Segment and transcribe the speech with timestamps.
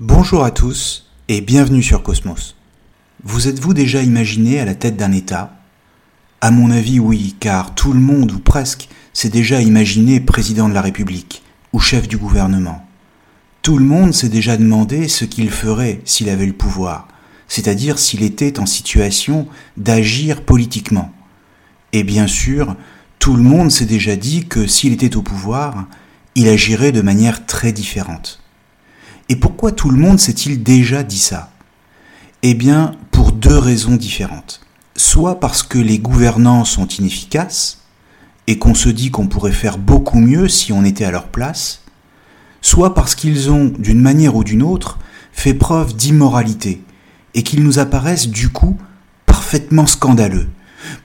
[0.00, 2.56] Bonjour à tous et bienvenue sur Cosmos.
[3.22, 5.56] Vous êtes-vous déjà imaginé à la tête d'un État?
[6.40, 10.74] À mon avis oui, car tout le monde ou presque s'est déjà imaginé président de
[10.74, 11.42] la République
[11.72, 12.86] ou chef du gouvernement.
[13.62, 17.08] Tout le monde s'est déjà demandé ce qu'il ferait s'il avait le pouvoir,
[17.48, 21.12] c'est-à-dire s'il était en situation d'agir politiquement.
[21.92, 22.76] Et bien sûr,
[23.24, 25.86] tout le monde s'est déjà dit que s'il était au pouvoir,
[26.34, 28.42] il agirait de manière très différente.
[29.30, 31.50] Et pourquoi tout le monde s'est-il déjà dit ça?
[32.42, 34.60] Eh bien, pour deux raisons différentes.
[34.94, 37.78] Soit parce que les gouvernants sont inefficaces,
[38.46, 41.80] et qu'on se dit qu'on pourrait faire beaucoup mieux si on était à leur place,
[42.60, 44.98] soit parce qu'ils ont, d'une manière ou d'une autre,
[45.32, 46.82] fait preuve d'immoralité,
[47.32, 48.76] et qu'ils nous apparaissent du coup
[49.24, 50.50] parfaitement scandaleux,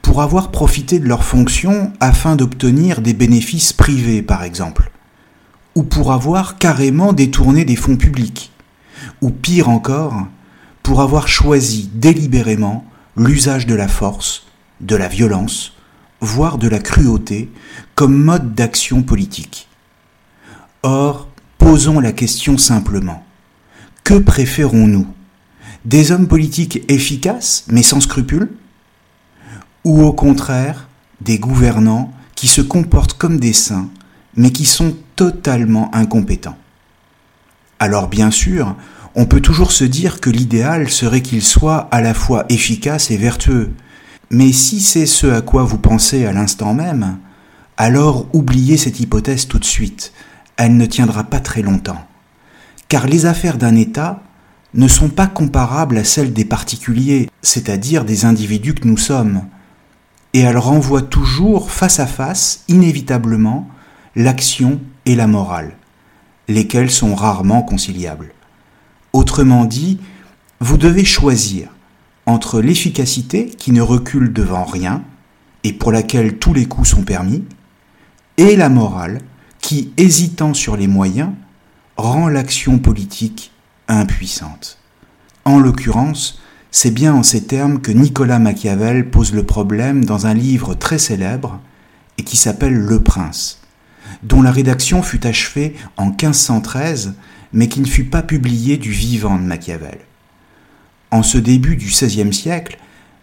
[0.02, 4.92] pour avoir profité de leurs fonctions afin d'obtenir des bénéfices privés, par exemple,
[5.76, 8.52] ou pour avoir carrément détourné des fonds publics,
[9.22, 10.28] ou pire encore,
[10.84, 12.86] pour avoir choisi délibérément
[13.16, 14.48] l'usage de la force,
[14.82, 15.74] de la violence,
[16.22, 17.50] voire de la cruauté
[17.96, 19.68] comme mode d'action politique.
[20.84, 23.24] Or, posons la question simplement.
[24.04, 25.08] Que préférons-nous?
[25.86, 28.50] Des hommes politiques efficaces mais sans scrupules?
[29.90, 30.88] Ou au contraire
[31.20, 33.90] des gouvernants qui se comportent comme des saints,
[34.36, 36.60] mais qui sont totalement incompétents.
[37.80, 38.76] Alors bien sûr,
[39.16, 43.18] on peut toujours se dire que l'idéal serait qu'ils soient à la fois efficaces et
[43.18, 43.72] vertueux,
[44.30, 47.18] mais si c'est ce à quoi vous pensez à l'instant même,
[47.76, 50.14] alors oubliez cette hypothèse tout de suite,
[50.56, 52.06] elle ne tiendra pas très longtemps.
[52.90, 54.22] Car les affaires d'un État
[54.76, 59.42] ne sont pas comparables à celles des particuliers, c'est-à-dire des individus que nous sommes
[60.34, 63.68] et elle renvoie toujours face à face, inévitablement,
[64.16, 65.76] l'action et la morale,
[66.48, 68.34] lesquelles sont rarement conciliables.
[69.14, 70.00] Autrement dit,
[70.60, 71.70] vous devez choisir
[72.26, 75.04] entre l'efficacité qui ne recule devant rien
[75.64, 77.44] et pour laquelle tous les coups sont permis,
[78.38, 79.20] et la morale
[79.60, 81.32] qui, hésitant sur les moyens,
[81.98, 83.52] rend l'action politique
[83.88, 84.78] impuissante.
[85.44, 86.40] En l'occurrence,
[86.72, 91.00] c'est bien en ces termes que Nicolas Machiavel pose le problème dans un livre très
[91.00, 91.60] célèbre
[92.18, 93.62] et qui s'appelle Le Prince,
[94.24, 97.14] dont la rédaction fut achevée en 1513
[97.54, 100.00] mais qui ne fut pas publié du vivant de Machiavel.
[101.12, 102.78] En ce début du XVIe siècle,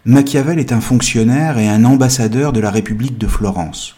[0.05, 3.97] Machiavel est un fonctionnaire et un ambassadeur de la République de Florence,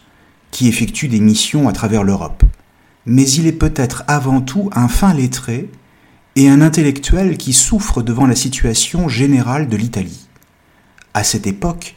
[0.51, 2.43] qui effectue des missions à travers l'Europe.
[3.07, 5.71] Mais il est peut-être avant tout un fin lettré
[6.39, 10.29] et un intellectuel qui souffre devant la situation générale de l'Italie.
[11.13, 11.97] À cette époque,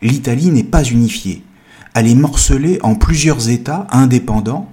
[0.00, 1.42] l'Italie n'est pas unifiée.
[1.94, 4.70] Elle est morcelée en plusieurs États indépendants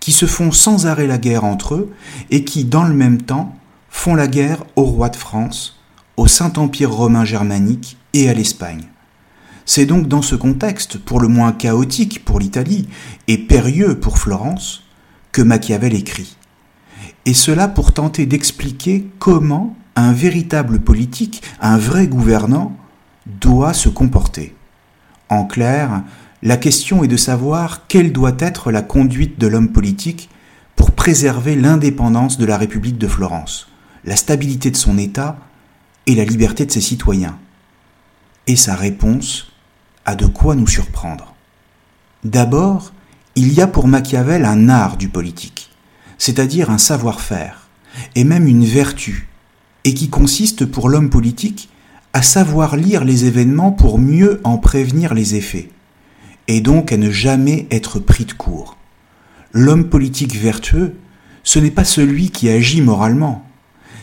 [0.00, 1.94] qui se font sans arrêt la guerre entre eux
[2.32, 3.54] et qui, dans le même temps,
[3.88, 5.80] font la guerre au roi de France,
[6.16, 8.88] au Saint-Empire romain germanique et à l'Espagne.
[9.64, 12.88] C'est donc dans ce contexte, pour le moins chaotique pour l'Italie
[13.28, 14.82] et périlleux pour Florence,
[15.30, 16.36] que Machiavel écrit
[17.26, 22.76] et cela pour tenter d'expliquer comment un véritable politique, un vrai gouvernant,
[23.26, 24.54] doit se comporter.
[25.28, 26.04] En clair,
[26.42, 30.30] la question est de savoir quelle doit être la conduite de l'homme politique
[30.76, 33.68] pour préserver l'indépendance de la République de Florence,
[34.04, 35.38] la stabilité de son État
[36.06, 37.38] et la liberté de ses citoyens.
[38.46, 39.52] Et sa réponse
[40.04, 41.34] a de quoi nous surprendre.
[42.22, 42.92] D'abord,
[43.38, 45.75] Il y a pour Machiavel un art du politique,
[46.18, 47.68] c'est-à-dire un savoir-faire,
[48.14, 49.28] et même une vertu,
[49.84, 51.68] et qui consiste pour l'homme politique
[52.12, 55.68] à savoir lire les événements pour mieux en prévenir les effets,
[56.48, 58.76] et donc à ne jamais être pris de court.
[59.52, 60.96] L'homme politique vertueux,
[61.44, 63.46] ce n'est pas celui qui agit moralement,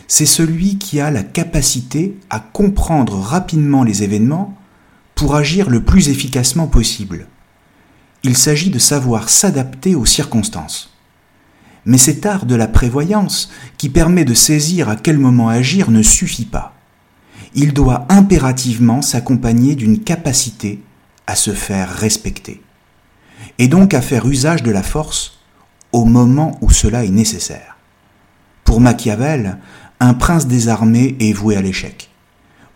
[0.06, 4.56] c'est celui qui a la capacité à comprendre rapidement les événements
[5.14, 7.26] pour agir le plus efficacement possible.
[8.22, 10.93] Il s'agit de savoir s'adapter aux circonstances.
[11.86, 16.02] Mais cet art de la prévoyance, qui permet de saisir à quel moment agir, ne
[16.02, 16.74] suffit pas
[17.54, 20.82] il doit impérativement s'accompagner d'une capacité
[21.26, 22.60] à se faire respecter,
[23.58, 25.38] et donc à faire usage de la force
[25.92, 27.76] au moment où cela est nécessaire.
[28.64, 29.58] Pour Machiavel,
[30.00, 32.10] un prince désarmé est voué à l'échec.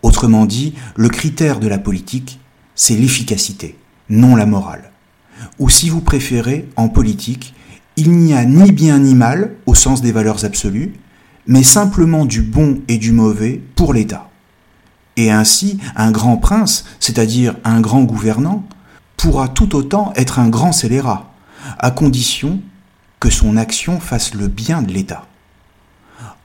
[0.01, 2.39] Autrement dit, le critère de la politique,
[2.73, 3.77] c'est l'efficacité,
[4.09, 4.91] non la morale.
[5.59, 7.53] Ou si vous préférez, en politique,
[7.99, 10.93] il n'y a ni bien ni mal au sens des valeurs absolues,
[11.47, 14.29] mais simplement du bon et du mauvais pour l'État.
[15.17, 18.63] Et ainsi, un grand prince, c'est-à-dire un grand gouvernant,
[19.17, 21.33] pourra tout autant être un grand scélérat,
[21.77, 22.61] à condition
[23.19, 25.27] que son action fasse le bien de l'État.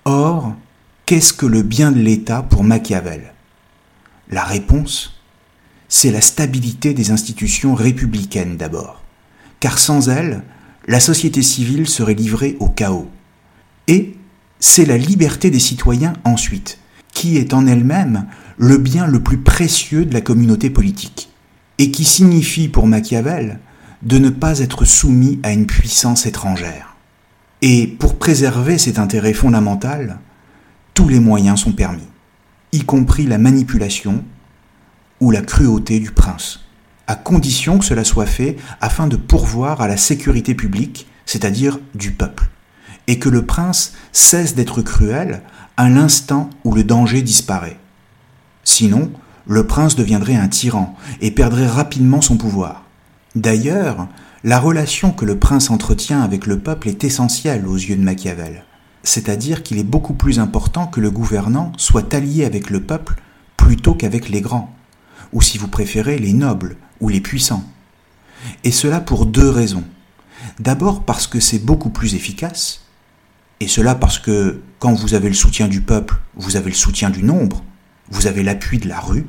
[0.04, 0.54] Or,
[1.06, 3.32] qu'est-ce que le bien de l'État pour Machiavel?
[4.28, 5.20] La réponse,
[5.88, 9.02] c'est la stabilité des institutions républicaines d'abord,
[9.60, 10.42] car sans elles,
[10.86, 13.08] la société civile serait livrée au chaos.
[13.88, 14.14] Et
[14.60, 16.78] c'est la liberté des citoyens ensuite,
[17.12, 18.26] qui est en elle-même
[18.56, 21.30] le bien le plus précieux de la communauté politique,
[21.78, 23.60] et qui signifie pour Machiavel
[24.02, 26.96] de ne pas être soumis à une puissance étrangère.
[27.62, 30.18] Et pour préserver cet intérêt fondamental,
[30.92, 32.06] tous les moyens sont permis,
[32.72, 34.22] y compris la manipulation
[35.20, 36.60] ou la cruauté du prince,
[37.06, 42.12] à condition que cela soit fait afin de pourvoir à la sécurité publique, c'est-à-dire du
[42.12, 42.48] peuple,
[43.06, 45.42] et que le prince cesse d'être cruel
[45.76, 47.78] à l'instant où le danger disparaît,
[48.64, 49.12] Sinon,
[49.46, 52.84] le prince deviendrait un tyran et perdrait rapidement son pouvoir.
[53.36, 54.08] D'ailleurs,
[54.42, 58.64] la relation que le prince entretient avec le peuple est essentielle aux yeux de Machiavel,
[59.02, 63.16] c'est-à-dire qu'il est beaucoup plus important que le gouvernant soit allié avec le peuple
[63.56, 64.74] plutôt qu'avec les grands,
[65.34, 67.64] ou si vous préférez les nobles ou les puissants.
[68.62, 69.84] Et cela pour deux raisons.
[70.58, 72.84] D'abord parce que c'est beaucoup plus efficace,
[73.60, 77.10] et cela parce que quand vous avez le soutien du peuple, vous avez le soutien
[77.10, 77.64] du nombre,
[78.10, 79.26] vous avez l'appui de la rue.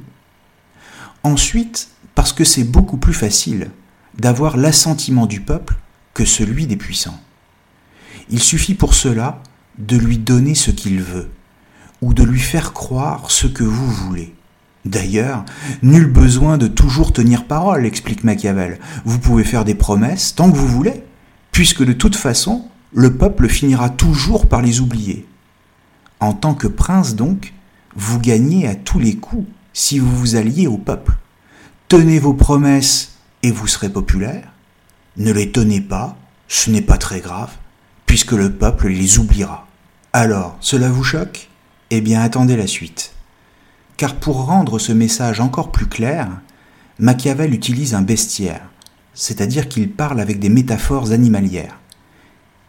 [1.23, 3.71] Ensuite, parce que c'est beaucoup plus facile
[4.17, 5.75] d'avoir l'assentiment du peuple
[6.13, 7.19] que celui des puissants.
[8.29, 9.41] Il suffit pour cela
[9.77, 11.29] de lui donner ce qu'il veut,
[12.01, 14.35] ou de lui faire croire ce que vous voulez.
[14.85, 15.43] D'ailleurs,
[15.81, 18.79] nul besoin de toujours tenir parole, explique Machiavel.
[19.03, 21.03] Vous pouvez faire des promesses tant que vous voulez,
[21.51, 25.27] puisque de toute façon, le peuple finira toujours par les oublier.
[26.19, 27.53] En tant que prince donc,
[27.95, 31.17] vous gagnez à tous les coups si vous vous alliez au peuple.
[31.87, 34.53] Tenez vos promesses et vous serez populaire.
[35.17, 36.15] Ne les tenez pas,
[36.47, 37.51] ce n'est pas très grave,
[38.05, 39.67] puisque le peuple les oubliera.
[40.13, 41.49] Alors, cela vous choque?
[41.89, 43.14] Eh bien, attendez la suite.
[43.97, 46.29] Car pour rendre ce message encore plus clair,
[46.99, 48.69] Machiavel utilise un bestiaire,
[49.13, 51.79] c'est-à-dire qu'il parle avec des métaphores animalières.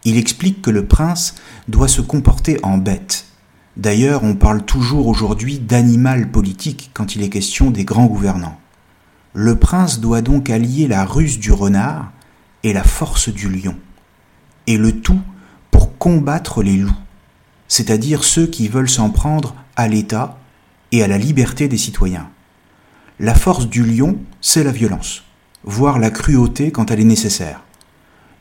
[0.04, 1.34] Il explique que le prince
[1.68, 3.26] doit se comporter en bête,
[3.76, 8.58] D'ailleurs, on parle toujours aujourd'hui d'animal politique quand il est question des grands gouvernants.
[9.34, 12.10] Le prince doit donc allier la ruse du renard
[12.62, 13.76] et la force du lion,
[14.66, 15.20] et le tout
[15.70, 16.96] pour combattre les loups,
[17.68, 20.38] c'est-à-dire ceux qui veulent s'en prendre à l'État
[20.96, 22.30] et à la liberté des citoyens.
[23.20, 25.24] La force du lion, c'est la violence,
[25.62, 27.62] voire la cruauté quand elle est nécessaire.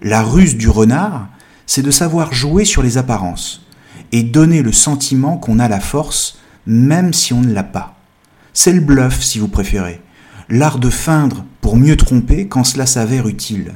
[0.01, 1.27] La ruse du renard,
[1.65, 3.65] c'est de savoir jouer sur les apparences,
[4.13, 8.00] et donner le sentiment qu'on a la force même si on ne l'a pas.
[8.53, 10.01] C'est le bluff si vous préférez,
[10.47, 13.74] l'art de feindre pour mieux tromper quand cela s'avère utile.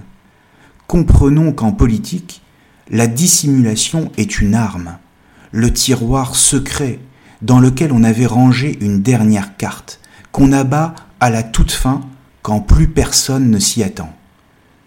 [0.88, 2.42] Comprenons qu'en politique,
[2.90, 4.98] la dissimulation est une arme,
[5.52, 7.00] le tiroir secret
[7.42, 10.00] dans lequel on avait rangé une dernière carte,
[10.32, 12.02] qu'on abat à la toute fin
[12.42, 14.14] quand plus personne ne s'y attend.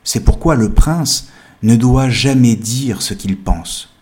[0.05, 1.29] C'est pourquoi le prince
[1.63, 3.93] ne doit jamais dire ce qu'il pense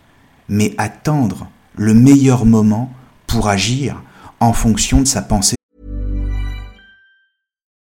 [0.51, 2.91] mais attendre le meilleur moment
[3.25, 4.03] pour agir
[4.41, 5.55] en fonction de sa pensée.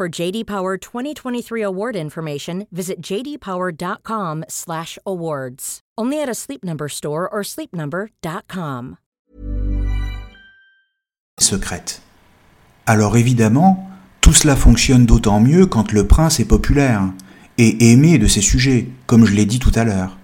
[0.00, 5.80] For JD Power 2023 award information, visit jdpower.com/awards.
[5.98, 8.96] Only at a Sleep Number store or sleepnumber.com.
[11.38, 12.00] secrète.
[12.86, 13.90] Alors évidemment,
[14.22, 17.02] tout cela fonctionne d'autant mieux quand le prince est populaire
[17.58, 20.16] et aimé de ses sujets, comme je l'ai dit tout à l'heure.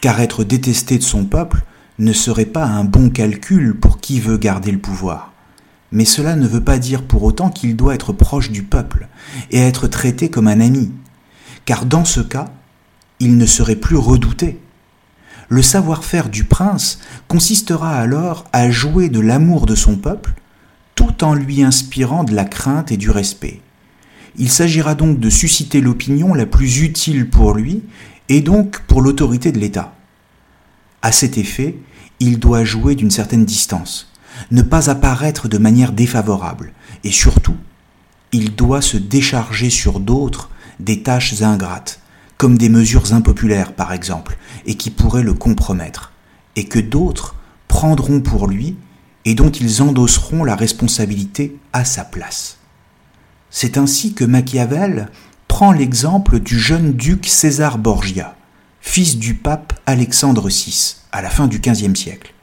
[0.00, 1.64] Car être détesté de son peuple
[1.98, 5.27] ne serait pas un bon calcul pour qui veut garder le pouvoir.
[5.90, 9.08] Mais cela ne veut pas dire pour autant qu'il doit être proche du peuple
[9.50, 10.92] et être traité comme un ami.
[11.64, 12.46] Car dans ce cas,
[13.20, 14.60] il ne serait plus redouté.
[15.48, 20.34] Le savoir-faire du prince consistera alors à jouer de l'amour de son peuple
[20.94, 23.60] tout en lui inspirant de la crainte et du respect.
[24.36, 27.82] Il s'agira donc de susciter l'opinion la plus utile pour lui
[28.28, 29.94] et donc pour l'autorité de l'État.
[31.00, 31.78] À cet effet,
[32.20, 34.12] il doit jouer d'une certaine distance,
[34.50, 36.72] ne pas apparaître de manière défavorable,
[37.04, 37.56] et surtout,
[38.32, 42.00] il doit se décharger sur d'autres des tâches ingrates,
[42.36, 46.12] comme des mesures impopulaires par exemple, et qui pourraient le compromettre,
[46.56, 47.34] et que d'autres
[47.66, 48.76] prendront pour lui
[49.24, 52.58] et dont ils endosseront la responsabilité à sa place.
[53.50, 55.10] C'est ainsi que Machiavel
[55.48, 58.36] prend l'exemple du jeune duc César Borgia,
[58.80, 62.34] fils du pape Alexandre VI, à la fin du XVe siècle,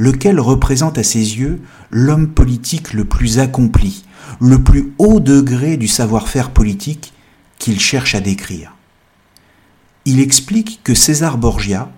[0.00, 4.06] lequel représente à ses yeux l'homme politique le plus accompli,
[4.40, 7.12] le plus haut degré du savoir-faire politique
[7.58, 8.74] qu'il cherche à décrire.
[10.06, 11.90] Il explique que César Borgia,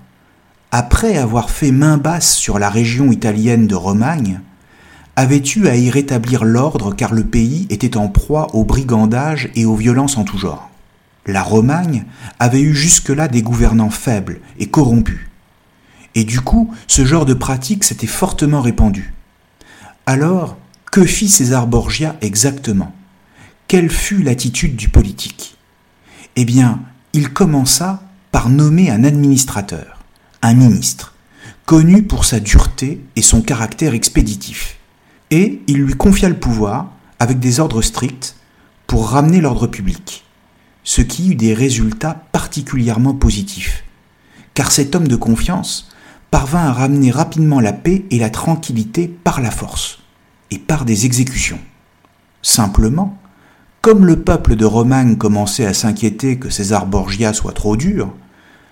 [0.73, 4.41] après avoir fait main basse sur la région italienne de Romagne,
[5.15, 9.65] avait eu à y rétablir l'ordre car le pays était en proie au brigandage et
[9.65, 10.71] aux violences en tout genre.
[11.27, 12.05] La Romagne
[12.41, 15.21] avait eu jusque-là des gouvernants faibles et corrompus.
[16.15, 19.15] Et du coup, ce genre de pratique s'était fortement répandu.
[20.07, 20.57] Alors,
[20.91, 22.95] que fit César Borgia exactement?
[23.69, 25.57] Quelle fut l'attitude du politique?
[26.37, 26.81] Eh bien,
[27.13, 30.01] il commença par nommer un administrateur,
[30.43, 31.15] un ministre,
[31.67, 34.79] connu pour sa dureté et son caractère expéditif.
[35.31, 38.37] Et il lui confia le pouvoir, avec des ordres stricts,
[38.87, 40.25] pour ramener l'ordre public,
[40.85, 43.85] ce qui eut des résultats particulièrement positifs,
[44.53, 45.89] car cet homme de confiance
[46.33, 50.01] parvint à ramener rapidement la paix et la tranquillité par la force,
[50.51, 51.61] et par des exécutions.
[52.41, 53.19] Simplement,
[53.83, 58.15] comme le peuple de Romagne commençait à s'inquiéter que César Borgia soit trop dur,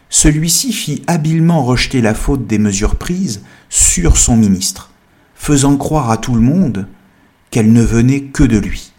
[0.08, 4.90] celui-ci fit habilement rejeter la faute des mesures prises sur son ministre
[5.34, 6.86] faisant croire à tout le monde
[7.50, 8.92] qu'elle ne venait que de lui.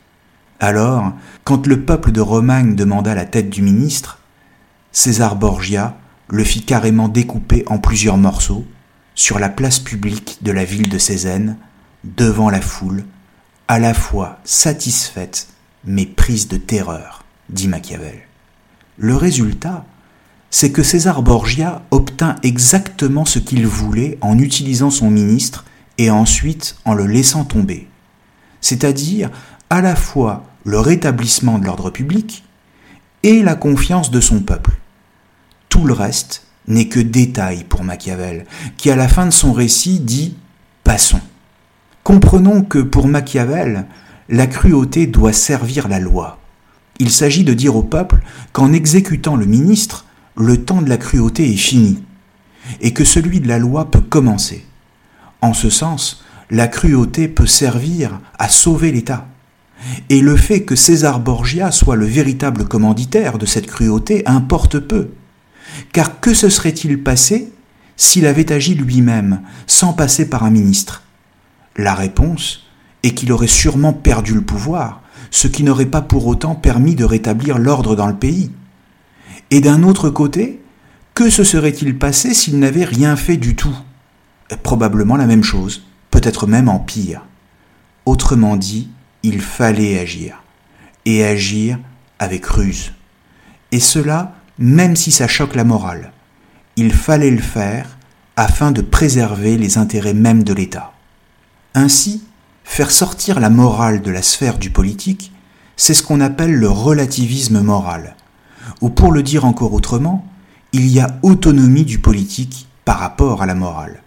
[0.59, 1.13] Alors,
[1.43, 4.19] quand le peuple de Romagne demanda la tête du ministre,
[4.91, 5.97] César Borgia
[6.31, 8.65] le fit carrément découper en plusieurs morceaux
[9.15, 11.57] sur la place publique de la ville de Cézanne,
[12.05, 13.03] devant la foule,
[13.67, 15.49] à la fois satisfaite
[15.83, 18.21] mais prise de terreur, dit Machiavel.
[18.97, 19.85] Le résultat,
[20.49, 25.65] c'est que César Borgia obtint exactement ce qu'il voulait en utilisant son ministre
[25.97, 27.87] et ensuite en le laissant tomber,
[28.61, 29.31] c'est-à-dire
[29.69, 32.43] à la fois le rétablissement de l'ordre public
[33.23, 34.80] et la confiance de son peuple.
[35.71, 40.01] Tout le reste n'est que détail pour Machiavel, qui à la fin de son récit
[40.01, 40.35] dit⁇
[40.83, 41.17] Passons⁇
[42.03, 43.87] Comprenons que pour Machiavel,
[44.27, 46.39] la cruauté doit servir la loi.
[46.99, 48.19] Il s'agit de dire au peuple
[48.51, 52.03] qu'en exécutant le ministre, le temps de la cruauté est fini,
[52.81, 54.65] et que celui de la loi peut commencer.
[55.39, 59.25] En ce sens, la cruauté peut servir à sauver l'État.
[60.09, 65.11] Et le fait que César Borgia soit le véritable commanditaire de cette cruauté importe peu.
[65.93, 67.51] Car que se serait-il passé
[67.97, 71.03] s'il avait agi lui-même, sans passer par un ministre?
[71.77, 72.67] La réponse
[73.03, 75.01] est qu'il aurait sûrement perdu le pouvoir,
[75.31, 78.51] ce qui n'aurait pas pour autant permis de rétablir l'ordre dans le pays.
[79.49, 80.61] Et d'un autre côté,
[81.13, 83.75] que se serait-il passé s'il n'avait rien fait du tout?
[84.63, 87.25] Probablement la même chose, peut-être même en pire.
[88.05, 88.89] Autrement dit,
[89.23, 90.43] il fallait agir,
[91.05, 91.79] et agir
[92.19, 92.93] avec ruse.
[93.71, 96.13] Et cela, même si ça choque la morale.
[96.77, 97.97] Il fallait le faire
[98.35, 100.93] afin de préserver les intérêts mêmes de l'État.
[101.73, 102.23] Ainsi,
[102.63, 105.31] faire sortir la morale de la sphère du politique,
[105.77, 108.15] c'est ce qu'on appelle le relativisme moral.
[108.81, 110.27] Ou pour le dire encore autrement,
[110.73, 114.03] il y a autonomie du politique par rapport à la morale.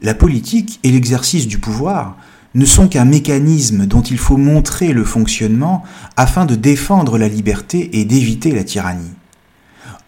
[0.00, 2.16] La politique et l'exercice du pouvoir
[2.54, 5.82] ne sont qu'un mécanisme dont il faut montrer le fonctionnement
[6.16, 9.14] afin de défendre la liberté et d'éviter la tyrannie.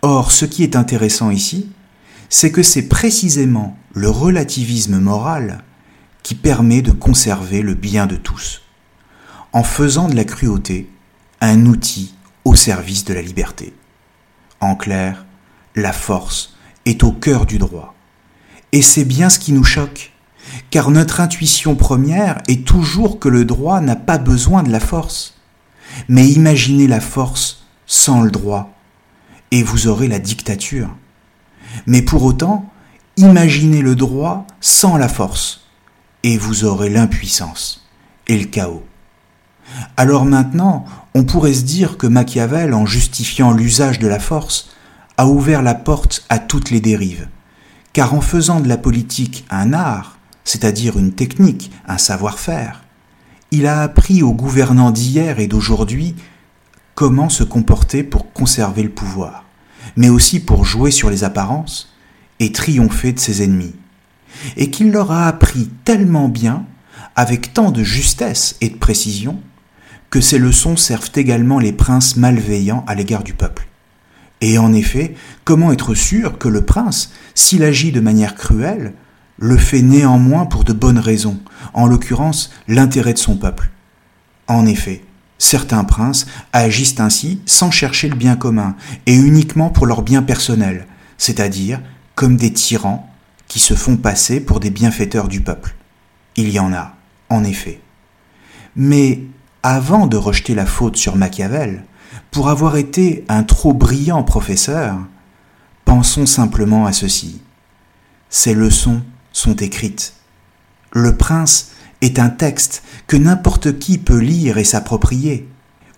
[0.04, 1.70] Or, ce qui est intéressant ici,
[2.28, 5.62] c'est que c'est précisément le relativisme moral
[6.24, 8.62] qui permet de conserver le bien de tous,
[9.52, 10.90] en faisant de la cruauté
[11.40, 13.74] un outil au service de la liberté.
[14.60, 15.24] En clair,
[15.76, 17.94] la force est au cœur du droit.
[18.72, 20.12] Et c'est bien ce qui nous choque,
[20.70, 25.40] car notre intuition première est toujours que le droit n'a pas besoin de la force.
[26.08, 28.74] Mais imaginez la force sans le droit,
[29.52, 30.88] et vous aurez la dictature.
[31.86, 32.68] Mais pour autant,
[33.16, 35.68] imaginez le droit sans la force,
[36.24, 37.88] et vous aurez l'impuissance
[38.26, 38.84] et le chaos.
[39.96, 40.84] Alors maintenant,
[41.14, 44.70] on pourrait se dire que Machiavel, en justifiant l'usage de la force,
[45.16, 47.28] a ouvert la porte à toutes les dérives.
[47.92, 52.82] Car en faisant de la politique un art, c'est-à-dire une technique, un savoir-faire,
[53.50, 56.14] il a appris aux gouvernants d'hier et d'aujourd'hui
[56.94, 59.41] comment se comporter pour conserver le pouvoir,
[59.96, 61.94] mais aussi pour jouer sur les apparences
[62.40, 63.74] et triompher de ses ennemis.
[64.56, 66.64] Et qu'il leur a appris tellement bien,
[67.14, 69.38] avec tant de justesse et de précision,
[70.10, 73.66] que ces leçons servent également les princes malveillants à l'égard du peuple.
[74.40, 78.94] Et en effet, comment être sûr que le prince, s'il agit de manière cruelle,
[79.38, 81.38] le fait néanmoins pour de bonnes raisons,
[81.74, 83.70] en l'occurrence l'intérêt de son peuple?
[84.48, 85.04] En effet,
[85.42, 88.76] Certains princes agissent ainsi sans chercher le bien commun
[89.06, 90.86] et uniquement pour leur bien personnel,
[91.18, 91.80] c'est-à-dire
[92.14, 93.10] comme des tyrans
[93.48, 95.74] qui se font passer pour des bienfaiteurs du peuple.
[96.36, 96.94] Il y en a,
[97.28, 97.80] en effet.
[98.76, 99.24] Mais
[99.64, 101.86] avant de rejeter la faute sur Machiavel,
[102.30, 104.96] pour avoir été un trop brillant professeur,
[105.84, 107.42] pensons simplement à ceci.
[108.30, 109.02] Ces leçons
[109.32, 110.14] sont écrites.
[110.92, 111.72] Le prince
[112.02, 115.48] est un texte que n'importe qui peut lire et s'approprier.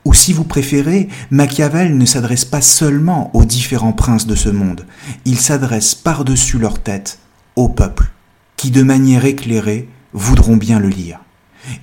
[0.05, 4.87] Ou si vous préférez, Machiavel ne s'adresse pas seulement aux différents princes de ce monde,
[5.25, 7.19] il s'adresse par-dessus leur tête
[7.57, 8.13] au peuple,
[8.57, 11.21] qui de manière éclairée voudront bien le lire,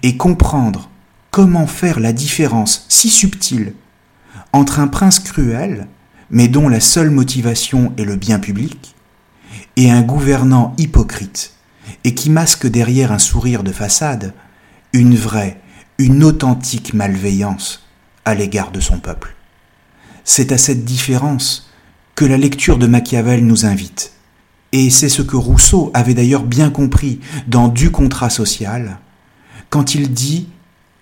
[0.03, 0.89] et comprendre
[1.31, 3.73] comment faire la différence si subtile
[4.53, 5.87] entre un prince cruel,
[6.29, 8.95] mais dont la seule motivation est le bien public,
[9.77, 11.53] et un gouvernant hypocrite,
[12.03, 14.33] et qui masque derrière un sourire de façade
[14.93, 15.59] une vraie,
[15.97, 17.87] une authentique malveillance
[18.25, 19.35] à l'égard de son peuple.
[20.23, 21.69] C'est à cette différence
[22.15, 24.13] que la lecture de Machiavel nous invite.
[24.73, 28.99] Et c'est ce que Rousseau avait d'ailleurs bien compris dans Du contrat social,
[29.69, 30.49] quand il dit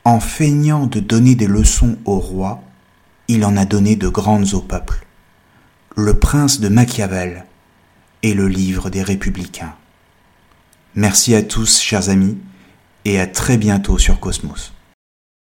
[0.06, 2.64] En feignant de donner des leçons au roi,
[3.28, 5.06] il en a donné de grandes au peuple.
[5.96, 7.46] Le prince de Machiavel
[8.24, 9.74] est le livre des républicains.
[10.96, 12.38] Merci à tous, chers amis,
[13.06, 14.74] et à très bientôt sur Cosmos.